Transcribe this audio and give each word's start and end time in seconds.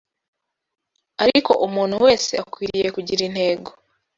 Ariko 1.23 1.51
umuntu 1.67 1.95
wese 2.05 2.31
akwiriye 2.43 2.87
kugira 2.95 3.21
intego 3.29 3.69